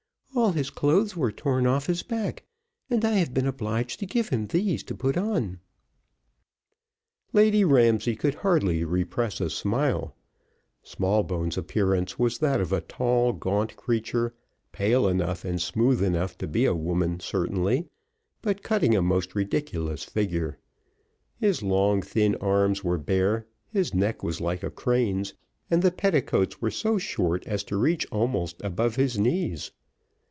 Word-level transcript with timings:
"All 0.33 0.53
his 0.53 0.69
clothes 0.69 1.15
were 1.15 1.31
torn 1.31 1.67
off 1.67 1.87
his 1.87 2.03
back, 2.03 2.45
and 2.89 3.03
I 3.05 3.11
have 3.15 3.33
been 3.33 3.45
obliged 3.45 3.99
to 3.99 4.05
give 4.05 4.29
him 4.29 4.47
these 4.47 4.81
to 4.83 4.95
put 4.95 5.15
on." 5.17 5.59
Lady 7.33 7.63
Barclay 7.63 8.15
could 8.15 8.35
hardly 8.35 8.83
repress 8.85 9.39
a 9.41 9.49
smile. 9.49 10.15
Smallbones' 10.83 11.57
appearance 11.57 12.17
was 12.17 12.39
that 12.39 12.61
of 12.61 12.71
a 12.71 12.81
tall 12.81 13.33
gaunt 13.33 13.75
creature, 13.75 14.33
pale 14.71 15.07
enough, 15.07 15.43
and 15.45 15.61
smooth 15.61 16.01
enough 16.01 16.37
to 16.39 16.47
be 16.47 16.65
a 16.65 16.73
woman 16.73 17.19
certainly, 17.19 17.89
but 18.41 18.63
cutting 18.63 18.95
a 18.95 19.01
most 19.01 19.35
ridiculous 19.35 20.05
figure. 20.05 20.57
His 21.39 21.61
long 21.61 22.01
thin 22.01 22.35
arms 22.37 22.83
were 22.85 22.97
bare, 22.97 23.47
his 23.69 23.93
neck 23.93 24.23
was 24.23 24.41
like 24.41 24.63
a 24.63 24.71
crane's, 24.71 25.33
and 25.69 25.81
the 25.83 25.91
petticoats 25.91 26.61
were 26.61 26.71
so 26.71 26.97
short 26.97 27.45
as 27.47 27.63
to 27.65 27.77
reach 27.77 28.07
almost 28.11 28.61
above 28.63 28.95
his 28.95 29.19
knees. 29.19 29.71